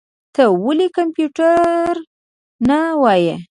[0.35, 1.91] ته ولي کمپيوټر
[2.67, 3.35] نه وايې؟